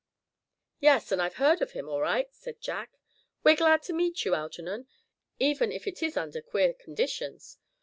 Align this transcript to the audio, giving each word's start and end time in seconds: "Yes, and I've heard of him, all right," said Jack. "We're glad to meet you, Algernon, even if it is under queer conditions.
"Yes, 0.79 1.11
and 1.11 1.21
I've 1.21 1.35
heard 1.35 1.61
of 1.61 1.73
him, 1.73 1.87
all 1.87 2.01
right," 2.01 2.27
said 2.33 2.59
Jack. 2.59 2.97
"We're 3.43 3.55
glad 3.55 3.83
to 3.83 3.93
meet 3.93 4.25
you, 4.25 4.33
Algernon, 4.33 4.87
even 5.37 5.71
if 5.71 5.85
it 5.85 6.01
is 6.01 6.17
under 6.17 6.41
queer 6.41 6.73
conditions. 6.73 7.59